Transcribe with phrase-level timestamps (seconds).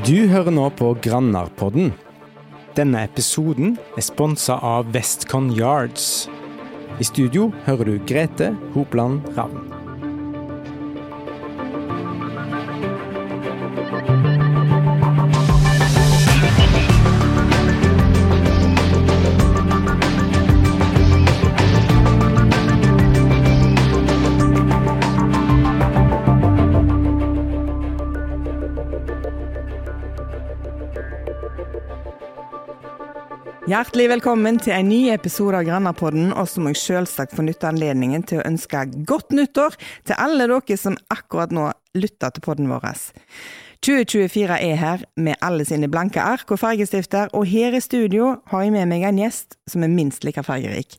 [0.00, 1.90] Du hører nå på Grannarpodden.
[2.72, 6.06] Denne episoden er sponsa av Westcon Yards.
[6.96, 9.79] I studio hører du Grete Hopland Ravn.
[33.70, 37.68] Hjertelig velkommen til en ny episode av Grannapodden, og så må jeg selvsagt få nytte
[37.68, 39.76] anledningen til å ønske godt nyttår
[40.08, 42.88] til alle dere som akkurat nå lytter til podden vår.
[43.86, 48.66] 2024 er her med alle sine blanke ark og fargestifter, og her i studio har
[48.66, 50.98] jeg med meg en gjest som er minst like fargerik.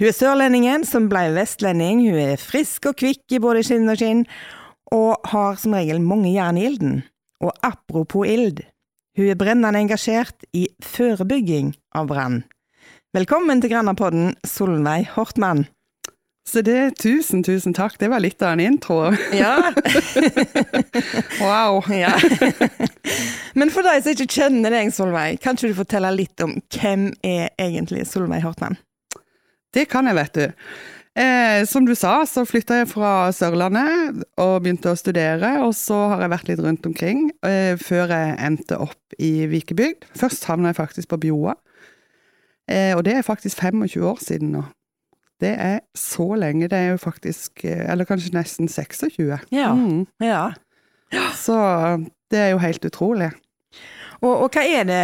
[0.00, 4.00] Hun er sørlendingen som ble vestlending, hun er frisk og kvikk i både skinn og
[4.00, 4.24] skinn,
[4.94, 7.02] og har som regel mange jern i ilden.
[7.44, 8.64] Og apropos ild,
[9.18, 12.42] hun er brennende engasjert i forebygging av brann.
[13.16, 15.64] Velkommen til Grannapodden, Solveig Hortmann.
[16.48, 17.96] Så det, tusen, tusen takk.
[18.00, 19.00] Det var litt av en intro.
[19.36, 19.56] Ja.
[21.40, 21.82] Wow.
[21.94, 22.12] ja.
[23.58, 27.10] Men for deg som ikke kjenner deg, Solveig, kan ikke du fortelle litt om hvem
[27.26, 28.78] er egentlig Solveig Hortmann?
[29.74, 30.44] Det kan jeg, vet du.
[31.18, 35.56] Eh, som du sa, så flytta jeg fra Sørlandet og begynte å studere.
[35.66, 40.06] Og så har jeg vært litt rundt omkring eh, før jeg endte opp i Vikebygd.
[40.18, 41.56] Først havna jeg faktisk på Bjoa.
[42.70, 44.64] Eh, og det er faktisk 25 år siden nå.
[45.40, 46.68] Det er så lenge.
[46.70, 49.48] Det er jo faktisk eh, Eller kanskje nesten 26.
[49.50, 49.72] Ja.
[49.74, 50.06] Mm.
[50.22, 50.52] Ja.
[51.34, 51.56] Så
[52.30, 53.32] det er jo helt utrolig.
[54.20, 55.00] Og, og hva er det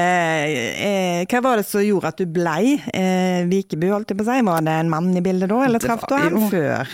[0.85, 4.29] eh, Hva var det som gjorde at du blei eh, Vikebu, holdt jeg på å
[4.29, 4.43] si?
[4.45, 6.93] Var det en mann i bildet da, eller traff du ham før?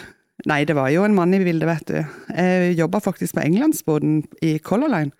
[0.50, 2.14] Nei, det var jo en mann i bildet, vet du.
[2.34, 5.14] Jeg jobba faktisk på Englandsbåten i Color Line.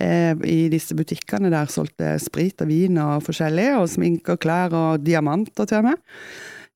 [0.00, 4.76] Eh, I disse butikkene der solgte sprit og vin og forskjellig, og sminke og klær
[4.76, 6.00] og diamanter til og med.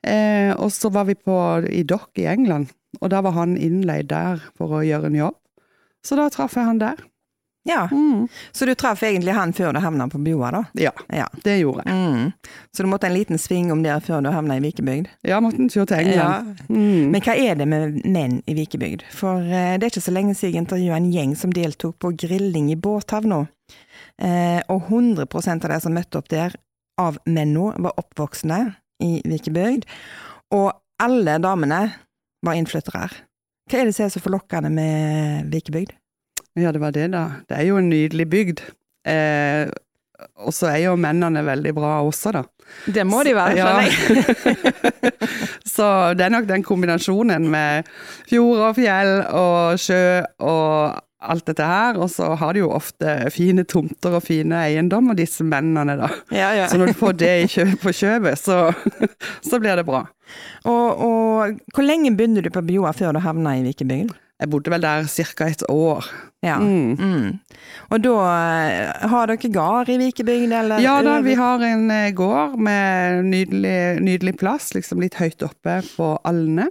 [0.04, 1.36] Eh, og så var vi på,
[1.68, 5.38] i Dock i England, og da var han innleid der for å gjøre en jobb.
[6.04, 7.00] Så da traff jeg han der.
[7.68, 8.28] Ja, Mm.
[8.52, 10.62] Så du traff egentlig han før du havna på Bjoa, da?
[10.74, 11.26] Ja, Ja.
[11.44, 11.92] det gjorde jeg.
[11.94, 12.32] Mm.
[12.72, 15.08] Så du måtte en liten sving om der før du havna i Vikebygd?
[15.22, 16.56] Ja, måtte en tur til England.
[16.70, 17.10] Mm.
[17.10, 19.02] Men hva er det med menn i Vikebygd?
[19.12, 22.14] For eh, det er ikke så lenge siden jeg intervjua en gjeng som deltok på
[22.16, 23.46] grilling i båthavna.
[24.20, 25.28] Eh, og 100
[25.64, 26.56] av de som møtte opp der,
[26.98, 29.84] av mennene, var oppvoksne i Vikebygd.
[30.56, 31.92] Og alle damene
[32.44, 33.08] var innflyttere.
[33.70, 35.92] Hva er det som er så forlokkende med Vikebygd?
[36.58, 37.24] Ja, det var det, da.
[37.48, 38.60] Det er jo en nydelig bygd.
[39.06, 39.68] Eh,
[40.44, 42.42] og så er jo mennene veldig bra også, da.
[42.92, 43.68] Det må de være, Ja.
[43.80, 45.12] skjønner jeg.
[45.70, 45.86] Så
[46.18, 47.86] det er nok den kombinasjonen med
[48.28, 51.98] fjord og fjell og sjø og alt dette her.
[52.00, 56.08] Og så har de jo ofte fine tomter og fine eiendommer, disse mennene, da.
[56.34, 56.68] Ja, ja.
[56.70, 58.60] Så når du får det i kjø på kjøpet, så,
[59.46, 60.04] så blir det bra.
[60.64, 64.12] Og, og hvor lenge begynner du på Bjoa før du havner i Vikebygd?
[64.40, 65.46] Jeg bodde vel der ca.
[65.46, 66.06] et år.
[66.40, 66.56] Ja.
[66.56, 66.96] Mm.
[66.96, 67.64] Mm.
[67.92, 70.80] Og da eh, har dere gard i Vikebygd, eller?
[70.80, 75.82] Ja da, vi har en eh, gård med nydelig, nydelig plass, liksom litt høyt oppe
[75.92, 76.70] på Alne.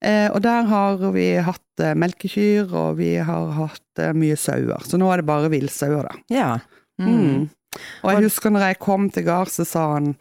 [0.00, 4.80] Eh, og der har vi hatt eh, melkekyr, og vi har hatt eh, mye sauer.
[4.88, 6.16] Så nå er det bare villsauer, da.
[6.32, 6.50] Ja.
[7.00, 7.10] Mm.
[7.12, 7.48] Mm.
[8.02, 10.14] Og jeg husker når jeg kom til gard, så sa han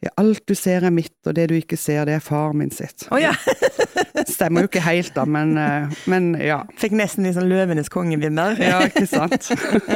[0.00, 2.70] ja, alt du ser er mitt, og det du ikke ser, det er far min
[2.72, 3.08] sitt.
[3.10, 3.34] Oh, ja.
[4.28, 6.60] Stemmer jo ikke helt, da, men, eh, men ja.
[6.80, 8.58] Fikk nesten litt sånn Løvenes konge-vibber.
[8.60, 9.50] Ja, ikke sant.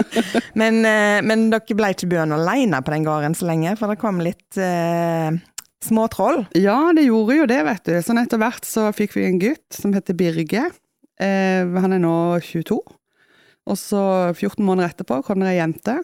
[0.60, 4.00] men, eh, men dere ble ikke bøen alene på den gården så lenge, for det
[4.02, 5.34] kom litt eh,
[5.84, 6.44] småtroll.
[6.56, 7.98] Ja, det gjorde jo det, vet du.
[8.04, 10.68] Sånn etter hvert så fikk vi en gutt som heter Birge.
[11.20, 12.80] Eh, han er nå 22.
[13.64, 14.02] Og så
[14.34, 16.00] 14 måneder etterpå kom det ei jente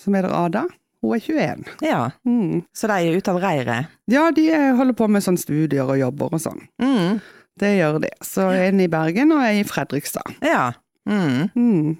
[0.00, 0.64] som heter Ada.
[1.04, 1.64] Hun er 21.
[1.84, 2.10] Ja.
[2.24, 2.64] Mm.
[2.74, 3.92] Så de er ute av reiret.
[4.10, 4.48] Ja, de
[4.78, 6.62] holder på med sånn studier og jobber og sånn.
[6.80, 7.20] Mm.
[7.60, 8.10] Det gjør de.
[8.26, 10.34] Så en i Bergen og en i Fredrikstad.
[10.42, 10.72] Ja.
[11.08, 11.50] Mm.
[11.54, 11.92] Mm.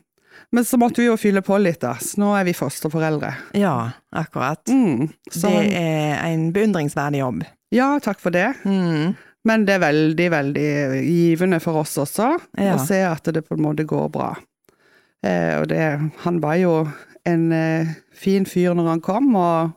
[0.55, 1.95] Men så måtte vi jo fylle på litt, da.
[2.03, 3.33] Så nå er vi fosterforeldre.
[3.59, 4.65] Ja, akkurat.
[4.71, 5.09] Mm.
[5.31, 7.45] Så, Det er en beundringsverdig jobb.
[7.75, 8.53] ja, takk for det.
[8.65, 9.15] Mm.
[9.45, 10.69] Men det er veldig, veldig
[11.05, 12.75] givende for oss også, Ja.
[12.77, 14.35] å se at det på en måte går bra.
[15.25, 16.89] Eh, og det, han var jo
[17.27, 19.73] en eh, fin fyr når han kom, og,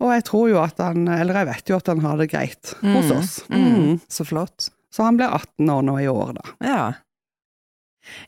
[0.00, 2.74] og jeg tror jo at han, eller jeg vet jo at han har det greit
[2.82, 3.16] hos Mm.
[3.18, 3.42] oss.
[3.50, 3.66] Mm.
[3.74, 4.00] Mm.
[4.08, 4.70] Så flott.
[4.96, 6.54] Så han blir 18 år nå i år, da.
[6.64, 6.84] Ja.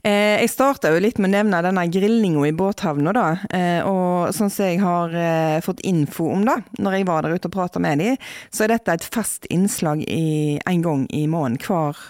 [0.02, 3.26] Eh, jeg starta jo litt med å nevne denne grillinga i båthavna, da.
[3.54, 7.36] Eh, og sånn som jeg har eh, fått info om, da, når jeg var der
[7.38, 8.16] ute og prata med dem,
[8.50, 12.00] så er dette et fast innslag i, en gang i måneden hver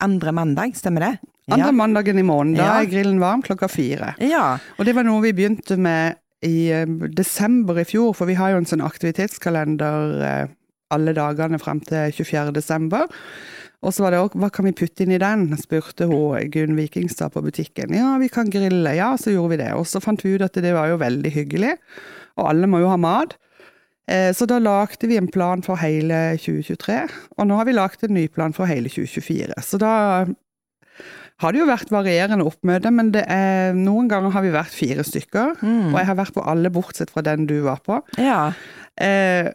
[0.00, 1.12] andre mandag, stemmer det?
[1.52, 2.56] Andre mandagen i måneden.
[2.56, 2.80] Da Ja.
[2.80, 4.14] er grillen varm klokka fire.
[4.22, 4.56] Ja.
[4.78, 6.16] Og det var noe vi begynte med
[6.46, 10.46] i eh, desember i fjor, for vi har jo en sånn aktivitetskalender eh,
[10.94, 12.50] alle dagene frem til 24.
[12.56, 13.04] desember.
[13.80, 16.74] Og så var det òg hva kan vi putte inn i den, spurte hun Gunn
[16.76, 17.94] Vikingstad på butikken.
[17.96, 19.70] Ja, vi kan grille, ja, så gjorde vi det.
[19.78, 21.76] Og så fant vi ut at det var jo veldig hyggelig,
[22.36, 23.38] og alle må jo ha mat.
[24.10, 26.98] Eh, Så da lagde vi en plan for hele 2023,
[27.38, 29.56] og nå har vi lagd en ny plan for hele 2024.
[29.64, 30.26] Så da
[31.40, 35.04] har det jo vært varierende oppmøte, men det er, noen ganger har vi vært fire
[35.08, 35.54] stykker.
[35.64, 35.94] Mm.
[35.94, 38.02] Og jeg har vært på alle bortsett fra den du var på.
[38.20, 38.52] ja.
[39.00, 39.48] Eh,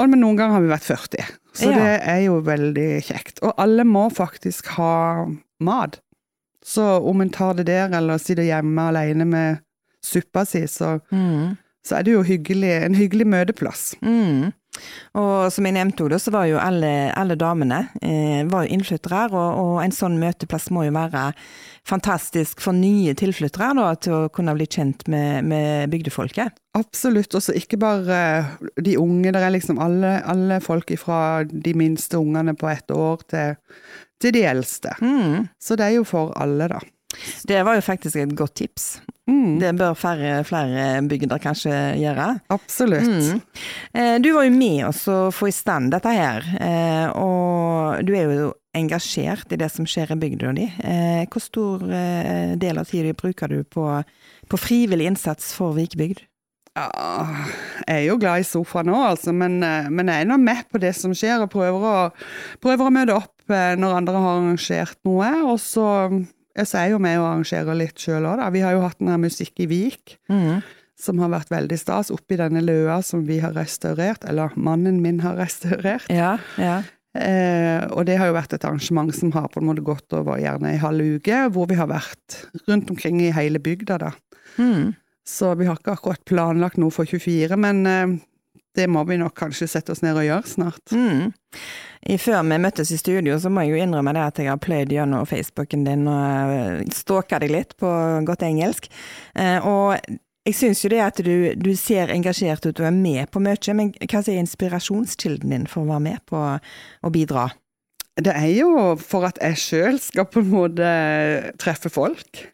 [0.00, 1.26] og, men noen ganger har vi vært 40.
[1.52, 1.78] Så Ja.
[1.78, 3.40] det er jo veldig kjekt.
[3.44, 5.26] Og alle må faktisk ha
[5.60, 5.98] mat.
[6.64, 9.60] Så om en tar det der, eller sitter hjemme alene med
[10.04, 11.56] suppa si, så, Mm.
[11.84, 13.94] så er det jo hyggelig, en hyggelig møteplass.
[14.02, 14.52] Mm.
[15.18, 19.24] Og som jeg nevnte, da, så var jo alle, alle damene eh, var jo innflyttere,
[19.32, 21.24] og, og en sånn møteplass må jo være
[21.88, 26.54] fantastisk for nye tilflyttere, da, til å kunne bli kjent med, med bygdefolket.
[26.78, 27.34] Absolutt.
[27.34, 28.20] Og så ikke bare
[28.78, 33.26] de unge, det er liksom alle, alle folk fra de minste ungene på ett år
[33.32, 33.58] til,
[34.22, 34.94] til de eldste.
[35.02, 35.50] Mm.
[35.58, 36.82] Så det er jo for alle, da.
[37.46, 39.00] Det var jo faktisk et godt tips.
[39.30, 42.40] Mm, Det bør færre, flere bygder kanskje gjøre.
[42.50, 43.06] absolutt.
[43.10, 43.42] Mm.
[43.94, 48.14] Eh, Du var jo med oss å få i stand dette her, eh, og du
[48.14, 50.66] er jo engasjert i det som skjer i bygda di.
[50.82, 51.78] Eh, Hvor stor
[52.58, 53.86] del av tida bruker du på,
[54.48, 56.22] på frivillig innsats for Vikebygd?
[56.76, 56.86] Ja,
[57.88, 60.78] jeg er jo glad i sofaen nå, altså, men, men jeg er nå med på
[60.78, 62.10] det som skjer, og prøver å,
[62.62, 65.30] prøver å møte opp når andre har arrangert noe.
[65.50, 65.86] Og så,
[66.60, 68.50] ja, så er jo med og arrangerer litt sjøl òg, da.
[68.54, 70.60] Vi har jo hatt den her Musikk i Vik, Mm.
[71.00, 75.20] som har vært veldig stas, oppi denne løa som vi har restaurert, eller mannen min
[75.24, 76.04] har restaurert.
[76.12, 76.82] Ja, ja.
[77.16, 80.38] Eh, og det har jo vært et arrangement som har på en måte gått over
[80.38, 82.36] gjerne en halv uke, hvor vi har vært
[82.68, 84.12] rundt omkring i hele bygda, da.
[84.58, 84.92] Mm.
[85.26, 88.06] Så vi har ikke akkurat planlagt noe for 24, men eh,
[88.78, 90.94] det må vi nok kanskje sette oss ned og gjøre snart.
[90.94, 91.32] Mm.
[92.06, 94.60] I, før vi møttes i studio, så må jeg jo innrømme det at jeg har
[94.62, 97.90] pløyd gjennom Facebooken din og eh, stalka deg litt på
[98.26, 98.86] godt engelsk.
[99.34, 99.98] Eh, og
[100.46, 103.74] jeg syns jo det at du, du ser engasjert ut og er med på mye,
[103.76, 107.50] men hva er inspirasjonskilden din for å være med på å bidra?
[108.20, 110.88] Det er jo for at jeg sjøl skal på en måte
[111.60, 112.46] treffe folk.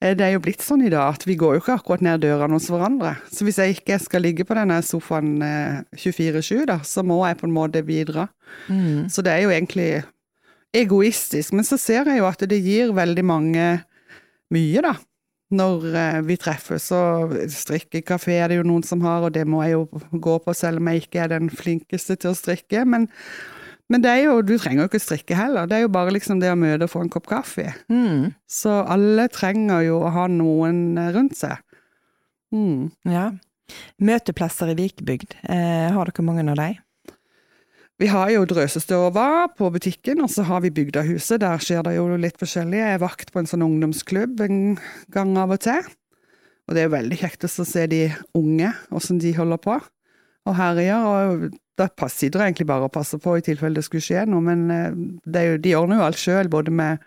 [0.00, 2.22] Eh, Det er jo blitt sånn i dag at vi går jo ikke akkurat ned
[2.24, 3.16] dørene hos hverandre.
[3.32, 7.38] Så hvis jeg ikke skal ligge på denne sofaen eh, 24-7, da, så må jeg
[7.40, 8.28] på en måte bidra.
[8.68, 9.10] Mm.
[9.12, 9.90] Så det er jo egentlig
[10.76, 11.52] egoistisk.
[11.52, 13.68] Men så ser jeg jo at det gir veldig mange
[14.54, 14.96] mye, da.
[15.50, 19.64] Når eh, vi treffes, og strikkekafé er det jo noen som har, og det må
[19.66, 22.84] jeg jo gå på selv om jeg ikke er den flinkeste til å strikke.
[22.86, 23.08] Men,
[23.90, 26.38] men det er jo, du trenger jo ikke strikke heller, det er jo bare liksom
[26.42, 27.72] det å møte og få en kopp kaffe.
[27.90, 28.30] Mm.
[28.46, 31.58] Så alle trenger jo å ha noen eh, rundt seg.
[32.54, 32.90] Mm.
[33.10, 33.32] Ja.
[34.02, 36.78] Møteplasser i Vikebygd, eh, har dere mange av dem?
[38.00, 41.42] Vi har jo Drøsestova på butikken, og så har vi Bygdahuset.
[41.42, 42.78] Der skjer det jo litt forskjellig.
[42.78, 44.78] Jeg er vakt på en sånn ungdomsklubb en
[45.12, 45.84] gang av og til.
[46.64, 48.06] Og det er jo veldig kjekt å se de
[48.38, 49.76] unge, åssen de holder på
[50.48, 51.04] og herjer.
[51.04, 54.26] Og da pass- sitter jeg egentlig bare og passer på i tilfelle det skulle skje
[54.28, 54.98] noe, men eh,
[55.32, 57.00] det jo, de ordner jo alt sjøl, både med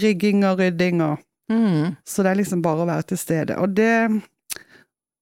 [0.00, 1.20] rigging og rydding og
[1.52, 1.96] Mm.
[2.08, 3.56] Så det er liksom bare å være til stede.
[3.60, 3.90] Og det,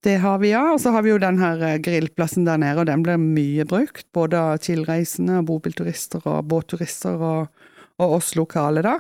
[0.05, 0.61] det har vi, ja.
[0.71, 3.65] Og så har vi jo den her eh, grillplassen der nede, og den blir mye
[3.67, 4.05] brukt.
[4.15, 7.65] Både av tilreisende, bobilturister og båtturister og,
[7.99, 8.95] og oss lokale, da.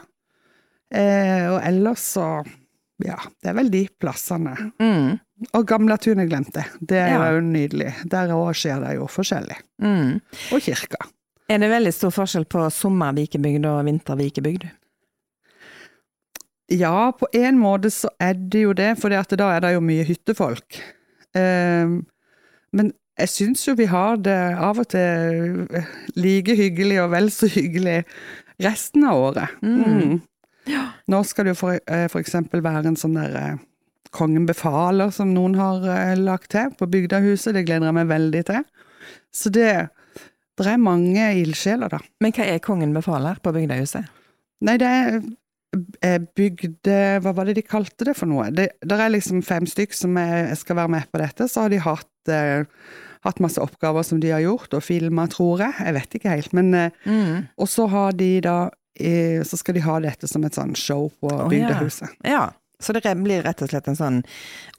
[0.91, 2.27] Eh, og ellers så
[3.05, 4.57] Ja, det er vel de plassene.
[4.83, 5.21] Mm.
[5.57, 6.65] Og Gamlatun jeg glemte.
[6.81, 7.31] Det er Ja.
[7.33, 7.95] jo nydelig.
[8.11, 9.57] Der òg skjer det jo forskjellig.
[9.83, 10.21] Mm.
[10.53, 10.99] Og kirka.
[11.49, 14.69] Er det veldig stor forskjell på sommer-Vikebygd og vinter-Vikebygd?
[16.71, 19.25] Ja, på en måte så er det jo det, for da
[19.57, 20.79] er det jo mye hyttefolk.
[21.35, 22.05] Ehm,
[22.73, 25.67] men jeg syns jo vi har det av og til
[26.17, 28.05] like hyggelig og vel så hyggelig
[28.63, 29.57] resten av året.
[29.63, 29.83] Mm.
[29.83, 30.21] Mm.
[31.11, 33.59] Nå skal det jo for, eh, for eksempel være en sånn der eh,
[34.15, 37.55] Kongen befaler som noen har eh, lagt til på Bygdahuset.
[37.55, 38.65] Det gleder jeg meg veldig til.
[39.35, 39.69] Så det,
[40.59, 42.01] det er mange ildsjeler, da.
[42.21, 44.09] Men hva er Kongen befaler på Bygdahuset?
[44.67, 45.21] Nei, det er
[46.05, 48.49] eh, bygde Hva var det de kalte det for noe?
[48.53, 51.47] Det der er liksom fem stykk som er, skal være med på dette.
[51.49, 52.67] Så har de hatt, eh,
[53.25, 55.79] hatt masse oppgaver som de har gjort, og filma, tror jeg.
[55.87, 56.53] Jeg vet ikke helt.
[56.59, 57.47] Men eh, Mm.
[57.57, 58.59] Og så har de da
[58.99, 61.79] eh, Så skal de ha dette som et sånn show på Å, ja.
[62.27, 62.43] Ja,
[62.81, 64.19] så det blir rett og slett en sånn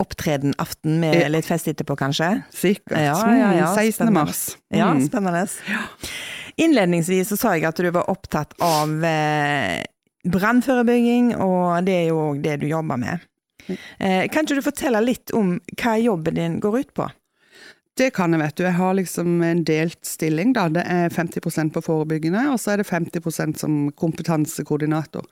[0.02, 1.28] opptreden-aften med Ja.
[1.30, 2.44] litt fest etterpå, kanskje?
[2.52, 2.98] Sikkert.
[2.98, 4.14] Ja, ja, ja, Mm, 16.
[4.14, 4.28] mars.
[4.28, 4.58] mars.
[4.70, 5.08] Ja, Mm.
[5.08, 5.48] spennende.
[6.58, 9.84] Innledningsvis så sa jeg at du var opptatt av eh,
[10.28, 13.20] brannforebygging, og det er jo òg det du jobber med.
[14.00, 17.10] Eh, kan ikke du fortelle litt om hva jobben din går ut på?
[17.98, 18.64] Det kan jeg, vet du.
[18.64, 20.54] Jeg har liksom en delt stilling.
[20.54, 20.68] da.
[20.70, 25.26] Det er 50% på forebyggende, og så er det 50% som kompetansekoordinator.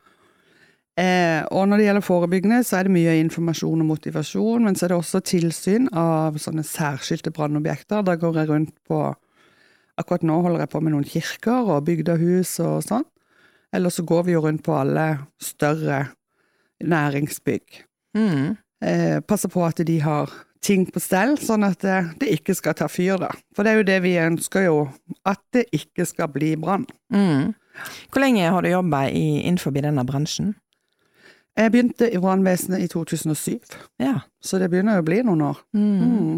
[0.99, 4.85] Eh, og når det gjelder forebyggende, så er det mye informasjon og motivasjon, men så
[4.85, 8.03] er det også tilsyn av sånne særskilte brannobjekter.
[8.03, 9.07] Da går jeg rundt på
[9.99, 13.03] Akkurat nå holder jeg på med noen kirker og bygdehus og sånn.
[13.75, 15.97] Eller så går vi jo rundt på alle større
[16.79, 17.81] næringsbygg.
[18.15, 18.55] Mm.
[18.79, 20.31] Eh, passer på at de har
[20.63, 23.33] ting på stell, sånn at det, det, ikke skal ta fyr, da.
[23.55, 24.79] For det er jo det vi ønsker jo,
[25.27, 26.87] at det ikke skal bli brann.
[27.11, 27.51] Mm.
[28.07, 30.53] Hvor lenge har du jobba innenfor denne bransjen?
[31.57, 33.57] Jeg begynte i brannvesenet i 2007,
[33.99, 34.19] ja.
[34.41, 35.63] så det begynner å bli noen år.
[35.75, 36.03] Mm.
[36.03, 36.37] Mm.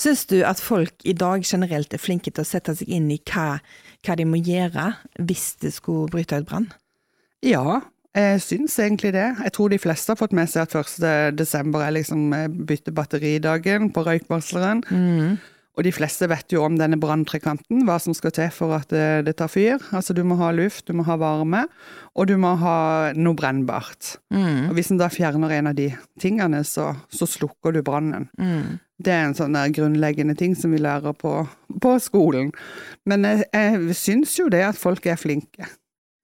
[0.00, 3.20] Syns du at folk i dag generelt er flinke til å sette seg inn i
[3.30, 3.60] hva,
[4.02, 6.70] hva de må gjøre hvis det skulle bryte ut brann?
[7.46, 9.28] Ja, jeg syns egentlig det.
[9.40, 11.36] Jeg tror de fleste har fått med seg at 1.
[11.38, 14.82] desember er liksom eh, bytte batteridagen på røykvarsleren.
[14.90, 15.38] Mm.
[15.72, 19.24] Og de fleste vet jo om denne branntrekanten, hva som skal til for at det,
[19.28, 19.80] det, tar fyr.
[19.96, 21.64] Altså du må ha luft, du må ha varme,
[22.12, 22.76] og du må ha
[23.16, 24.18] noe brennbart.
[24.34, 24.68] Mm.
[24.68, 25.88] Og hvis en da fjerner en av de
[26.20, 28.28] tingene, så, så slukker du brannen.
[28.36, 28.80] Mm.
[29.02, 31.38] Det er en sånn der grunnleggende ting som vi lærer på,
[31.80, 32.52] på skolen.
[33.08, 35.72] Men jeg, jeg syns jo det at folk er flinke.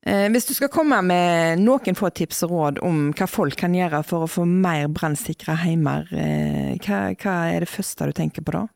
[0.07, 3.75] Eh, hvis du skal komme med noen få tips og råd om hva folk kan
[3.75, 8.45] gjøre for å få mer brannsikre heimer, eh, hva, hva er det første du tenker
[8.45, 8.69] på da?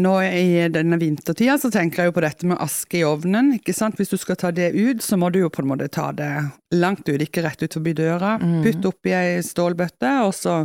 [0.00, 3.50] Nå i denne vintertida så tenker jeg jo på dette med aske i ovnen.
[3.58, 3.98] ikke sant?
[4.00, 6.30] Hvis du skal ta det ut, så må du jo på en måte ta det
[6.72, 8.38] langt ut, ikke rett ut forbi døra.
[8.40, 8.62] Mm.
[8.64, 10.62] Putt oppi ei stålbøtte, og så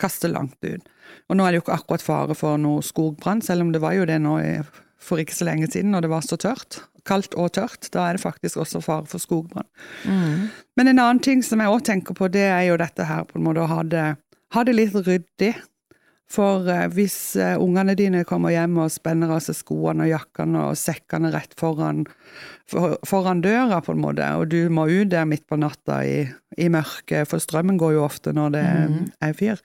[0.00, 0.84] kaste langt ut.
[1.30, 3.96] Og nå er det jo ikke akkurat fare for noe skogbrann, selv om det var
[3.96, 4.36] jo det nå
[5.00, 6.82] for ikke så lenge siden når det var så tørt.
[7.08, 7.88] Kaldt og tørt.
[7.94, 9.68] Da er det faktisk også fare for skogbrann.
[10.04, 10.50] Mm.
[10.76, 13.40] Men en annen ting som jeg òg tenker på, det er jo dette her på
[13.40, 14.06] en måte å ha det,
[14.52, 15.54] ha det litt ryddig.
[16.30, 20.66] For eh, hvis eh, ungene dine kommer hjem og spenner av seg skoene og jakkene
[20.68, 22.04] og sekkene rett foran,
[22.70, 26.20] for, foran døra, på en måte, og du må ut der midt på natta i,
[26.54, 29.00] i mørket, for strømmen går jo ofte når det mm.
[29.26, 29.64] er fyr,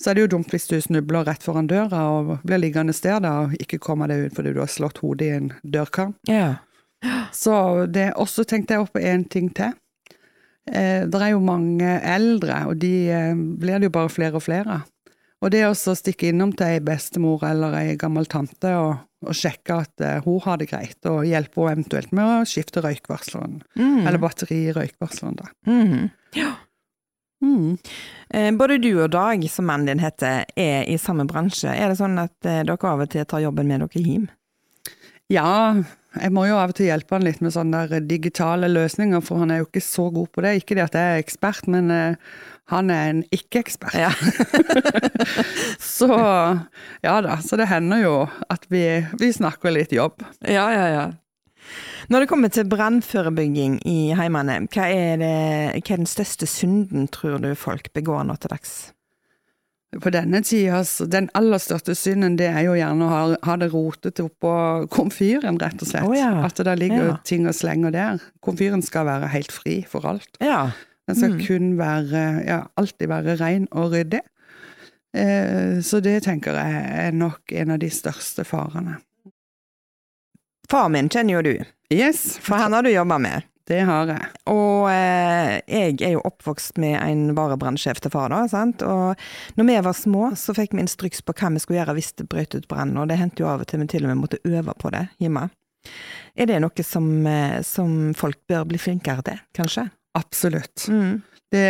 [0.00, 3.22] så er det jo dumt hvis du snubler rett foran døra og blir liggende der
[3.22, 6.16] da, og ikke kommer deg ut fordi du har slått hodet i en dørkarm.
[6.28, 6.58] Ja.
[7.32, 9.72] Så det også tenkte jeg opp på én ting til.
[10.68, 14.44] Eh, det er jo mange eldre, og de eh, blir det jo bare flere og
[14.44, 14.89] flere av.
[15.40, 19.78] Og det å stikke innom til ei bestemor eller ei gammel tante og, og sjekke
[19.86, 24.02] at uh, hun har det greit, og hjelpe henne eventuelt med å skifte røykvarsleren, Mm.
[24.06, 25.48] eller batteri i røykvarsleren, da.
[25.66, 26.10] Mm.
[27.40, 27.78] Mm.
[28.36, 31.72] Eh, Både du og Dag, som mannen din heter, er i samme bransje.
[31.72, 34.28] Er det sånn at eh, dere av og til tar jobben med dere hjem?
[35.32, 35.72] Ja,
[36.20, 39.40] jeg må jo av og til hjelpe han litt med sånne der digitale løsninger, for
[39.40, 40.56] han er jo ikke så god på det.
[40.60, 42.32] Ikke det at jeg er ekspert, men eh,
[42.70, 43.94] han er en ikke-ekspert.
[43.98, 44.10] Ja.
[45.80, 46.06] Så
[47.02, 48.14] ja da, så det hender jo
[48.50, 48.84] at vi,
[49.20, 50.22] vi snakker litt jobb.
[50.46, 51.08] ja, ja, ja.
[52.10, 55.34] Når det kommer til brannforebygging i heimene, hva er, det,
[55.84, 58.72] hva er den største synden tror du folk begår nå til dags?
[60.02, 63.68] På denne tida, den aller største synden, det er jo gjerne å ha, ha det
[63.72, 64.52] rotete oppå
[64.94, 66.06] komfyren, rett og slett.
[66.08, 66.32] Oh, ja.
[66.46, 67.16] At det ligger Ja.
[67.26, 68.22] ting og slenger der.
[68.42, 70.30] Komfyren skal være helt fri for alt.
[70.42, 70.70] Ja.
[71.10, 71.44] Den skal Mm.
[71.46, 74.20] kun være, ja, alltid være ren og ryddig.
[75.14, 78.98] Eh, så det tenker jeg er nok en av de største farene.
[80.70, 81.54] Far min kjenner jo du,
[81.90, 83.42] Yes, for han har du jobba med.
[83.66, 84.28] det har jeg.
[84.50, 88.44] Og eh, jeg er jo oppvokst med en varebrannsjef til far, da.
[88.50, 88.82] sant?
[88.82, 89.18] Og
[89.58, 92.28] når vi var små, så fikk vi instruks på hva vi skulle gjøre hvis det
[92.30, 94.40] brøt ut brann, og det hendte jo av og til vi til og med måtte
[94.46, 95.48] øve på det hjemme.
[96.36, 99.88] Er det noe som, eh, som folk bør bli flinkere til, kanskje?
[100.18, 100.86] Absolutt.
[100.88, 101.20] Mm.
[101.50, 101.66] Det,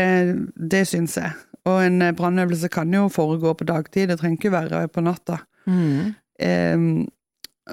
[0.71, 1.33] det syns jeg.
[1.69, 5.43] Og en eh, brannøvelse kan jo foregå på dagtid, det trenger ikke være på natta.
[5.69, 6.15] Mm.
[6.41, 6.87] Eh,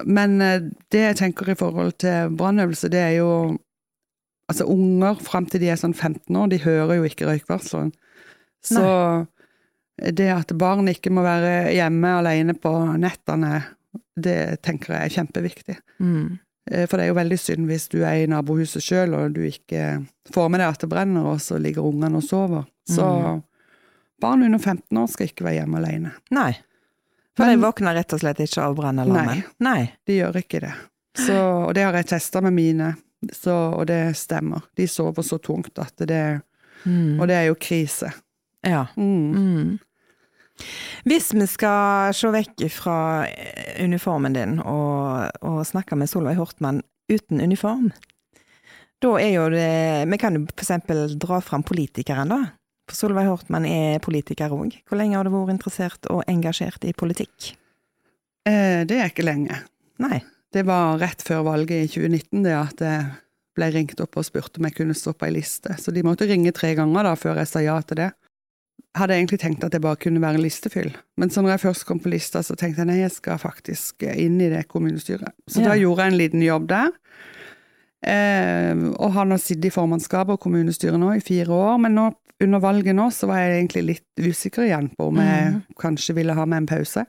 [0.06, 0.36] men
[0.92, 3.32] det jeg tenker i forhold til brannøvelse, det er jo
[4.48, 7.90] Altså, unger fram til de er sånn 15 år, de hører jo ikke røykvarsleren.
[8.64, 8.84] Så
[9.98, 13.60] det at barn ikke må være hjemme alene på nettene,
[14.18, 15.76] det tenker jeg er kjempeviktig.
[16.02, 16.38] Mm.
[16.70, 19.40] Eh, For det er jo veldig synd hvis du er i nabohuset sjøl og du
[19.48, 22.66] ikke får med deg at det brenner, og så ligger ungene og sover.
[22.88, 23.42] Så Mm.
[24.20, 26.12] barn under 15 år skal ikke være hjemme alene.
[26.30, 26.52] Nei.
[27.36, 29.44] For Men- de våkner rett og slett ikke av brannalarmen?
[29.60, 29.92] Nei.
[30.06, 30.74] De gjør ikke det.
[31.14, 31.34] Så,
[31.68, 32.96] og det har jeg testa med mine,
[33.32, 34.62] så, og det stemmer.
[34.76, 36.42] De sover så tungt at det
[36.86, 37.18] Mm.
[37.20, 38.12] Og det er jo krise.
[38.64, 38.86] Ja.
[38.96, 39.80] Mm.
[41.08, 42.98] Hvis vi skal se vekk fra
[43.80, 47.90] uniformen din og, og snakke med Solveig Hortmann, uten uniform.
[48.98, 52.40] Da er jo det Vi kan jo eksempel dra fram politikeren, da.
[52.88, 54.80] For Solveig Hortmann er politiker òg.
[54.88, 57.52] Hvor lenge har du vært interessert og engasjert i politikk?
[58.48, 59.60] Eh, det er ikke lenge.
[60.02, 60.22] Nei.
[60.52, 63.08] Det var rett før valget i 2019 det at jeg
[63.58, 65.74] ble ringt opp og spurt om jeg kunne stå på ei liste.
[65.76, 68.08] Så de måtte ringe tre ganger da før jeg sa ja til det.
[68.94, 70.88] Jeg hadde egentlig tenkt at det bare kunne være listefyll,
[71.20, 74.06] men så når jeg først kom på lista, så tenkte jeg nei, jeg skal faktisk
[74.08, 75.36] inn i det kommunestyret.
[75.46, 75.68] Så Ja.
[75.68, 76.90] da gjorde jeg en liten jobb der.
[78.02, 82.08] Eh, og har nå sittet i formannskapet og kommunestyret nå i fire år, men nå,
[82.40, 85.62] under valget nå så var jeg egentlig litt usikker igjen på om jeg mm.
[85.82, 87.04] kanskje ville ha med en pause.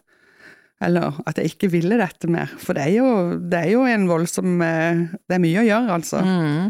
[0.82, 2.52] Eller at jeg ikke ville dette mer.
[2.58, 5.98] For det er jo, det er jo en voldsom eh, Det er mye å gjøre,
[6.00, 6.22] altså.
[6.24, 6.70] Mm.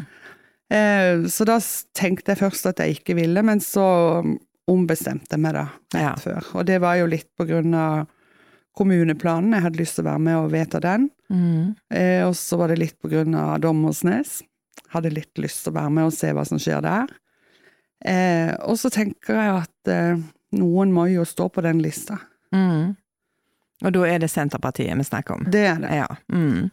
[0.70, 1.60] Eh, så da
[1.98, 3.86] tenkte jeg først at jeg ikke ville, men så
[4.69, 6.13] ombestemte meg da, rett Ja.
[6.21, 6.45] før.
[6.55, 8.07] Og det var jo litt på grunn av
[8.77, 9.53] kommuneplanen.
[9.57, 11.09] Jeg hadde lyst til å være med og vedta den.
[11.31, 11.75] Mm.
[11.91, 14.41] Eh, og så var det litt på grunn av Dommersnes.
[14.93, 17.11] Hadde litt lyst til å være med og se hva som skjer der.
[18.05, 20.21] Eh, og så tenker jeg at eh,
[20.55, 22.17] noen må jo stå på den lista.
[22.55, 22.95] Mm.
[23.79, 25.45] Og da er det Senterpartiet vi snakker om?
[25.51, 25.91] Det er det.
[26.01, 26.07] Ja.
[26.33, 26.69] Mm.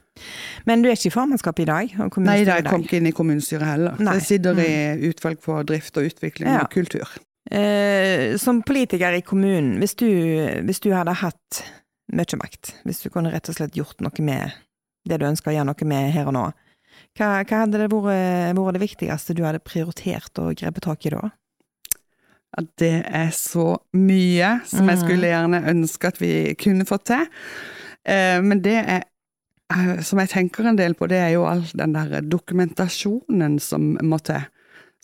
[0.67, 1.93] Men du er ikke i formannskapet i dag?
[2.19, 3.99] Nei, da, jeg kom ikke inn i kommunestyret heller.
[4.03, 4.17] Nei.
[4.19, 4.73] Jeg sitter i
[5.11, 6.65] utvalg for drift og utvikling Ja.
[6.65, 7.07] og kultur.
[7.51, 10.07] Eh, som politiker i kommunen, hvis du,
[10.67, 11.63] hvis du hadde hatt
[12.13, 14.55] mye makt, hvis du kunne rett og slett gjort noe med
[15.07, 16.45] det du ønsker å gjøre noe med her og nå,
[17.17, 21.13] hva, hva hadde det vært, vært det viktigste du hadde prioritert og grepet tak i
[21.15, 21.29] da?
[22.81, 25.03] Det er så mye som jeg Mhm.
[25.05, 27.27] skulle gjerne ønske at vi kunne fått til.
[28.07, 29.03] Eh, men det er,
[29.71, 33.99] eh, som jeg tenker en del på, det er jo all den der dokumentasjonen som
[34.03, 34.47] må til.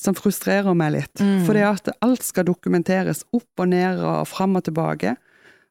[0.02, 1.20] Som frustrerer meg litt.
[1.22, 1.44] Mm.
[1.46, 5.14] For det at alt skal dokumenteres opp og ned og fram og tilbake.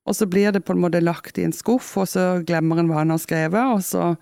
[0.08, 2.88] Og så blir det på en måte lagt i en skuff, og så glemmer en
[2.90, 3.84] hva en har skrevet.
[3.86, 4.16] Så,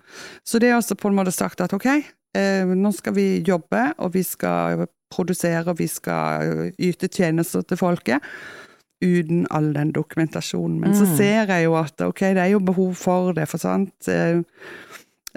[0.44, 1.86] så det er også på en måte sagt at ok,
[2.36, 7.80] eh, nå skal vi jobbe, og vi skal produsere, og vi skal yte tjenester til
[7.80, 8.20] folket.
[9.00, 10.76] Uten all den dokumentasjonen.
[10.82, 11.16] Men så Mm.
[11.16, 13.94] ser jeg jo at ok, det er jo behov for det, for sant.
[14.08, 14.42] Eh,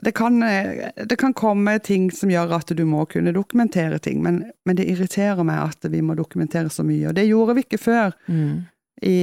[0.04, 4.22] Det kan, eh, det kan komme ting som gjør at du må kunne dokumentere ting,
[4.24, 7.08] men, men det irriterer meg at vi må dokumentere så mye.
[7.12, 8.66] Og det gjorde vi ikke før, Mm.
[9.04, 9.16] i,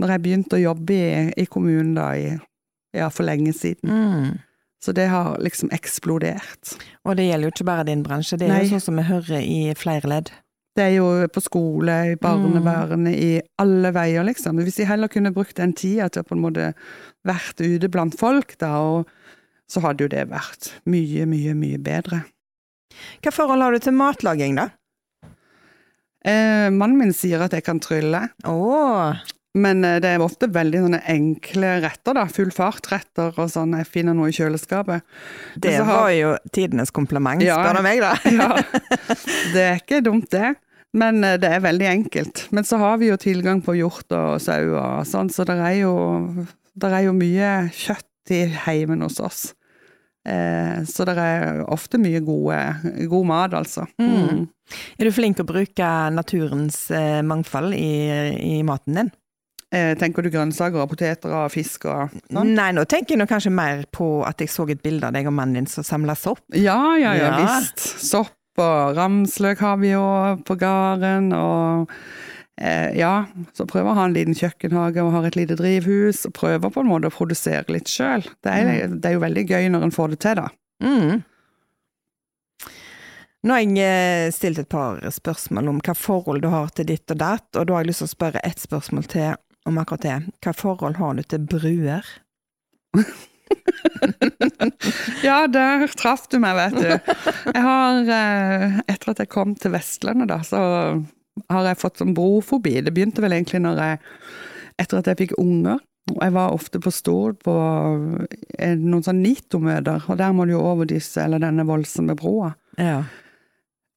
[0.00, 2.34] når jeg begynte å jobbe i, i kommunen da, i,
[2.96, 3.88] ja, for lenge siden.
[3.90, 4.38] Mm.
[4.84, 6.74] Så det har liksom eksplodert.
[7.08, 8.64] Og det gjelder jo ikke bare din bransje, det er Nei.
[8.66, 10.30] jo sånn som vi hører i flere ledd.
[10.76, 14.58] Det er jo på skole, i barnevernet, i alle veier, liksom.
[14.58, 16.72] Hvis de heller kunne brukt den tida til å på en måte
[17.24, 19.06] vært ute blant folk, da, og
[19.70, 22.22] så hadde jo det vært mye, mye, mye bedre.
[23.24, 24.68] Hva forhold har du til matlaging, da?
[26.24, 29.12] Eh, mannen min sier at jeg kan trylle, Oh.
[29.54, 32.24] men eh, det er ofte veldig sånne enkle retter, da.
[32.32, 33.76] Full fart-retter og sånn.
[33.76, 35.02] Jeg finner noe i kjøleskapet.
[35.60, 37.56] det har- var jo tidenes kompliment, Ja.
[37.58, 38.14] spør du meg, da.
[38.24, 38.62] Ja,
[39.52, 40.54] det er ikke dumt, det.
[40.94, 42.48] Men eh, det er veldig enkelt.
[42.52, 45.80] Men så har vi jo tilgang på hjort og sau og sånn, så det er
[45.82, 46.46] jo,
[46.78, 49.42] der er jo mye kjøtt i heimen hos oss.
[50.24, 52.56] Eh, så det er ofte mye gode,
[53.10, 53.84] god mat, altså.
[54.00, 54.46] Mm.
[54.96, 57.90] Er du flink til å bruke naturens eh, mangfold i,
[58.40, 59.10] i maten din?
[59.74, 62.54] Eh, tenker du grønnsaker og poteter og fisk og sånn?
[62.54, 65.26] Nei, nå tenker jeg nå kanskje mer på at jeg så et bilde av deg
[65.28, 66.40] og mannen din som samla sopp.
[66.54, 67.38] Ja, ja, ja, Ja.
[67.42, 67.82] visst.
[68.06, 68.32] Sopp
[68.62, 70.04] og ramsløk har vi jo
[70.46, 71.90] på gården, og
[72.56, 73.12] ja,
[73.56, 76.84] så prøver å ha en liten kjøkkenhage og har et lite drivhus, og prøver på
[76.84, 78.22] en måte å produsere litt sjøl.
[78.46, 80.48] Det, er- det er jo veldig gøy når en får det til, da.
[80.84, 81.22] Mm.
[83.44, 87.10] Nå har jeg eh, stilt et par spørsmål om hva forhold du har til ditt
[87.12, 89.34] og datt, og da har jeg lyst til å spørre ett spørsmål til
[89.68, 90.14] om akkurat det.
[90.46, 92.06] Hva forhold har du til bruer?
[95.24, 97.12] Ja, der traff du meg, vet du.
[97.52, 100.60] Jeg har, eh, etter at jeg kom til Vestlandet, da, så
[101.50, 102.78] har jeg fått sånn brofobi.
[102.84, 103.98] Det begynte vel egentlig når jeg,
[104.82, 105.82] etter at jeg fikk unger.
[106.12, 107.52] Og jeg var ofte på Stord på
[108.58, 112.50] eh, noen sånn NITO-møter, og der må du jo over disse, eller denne voldsomme broa.
[112.76, 112.98] Ja.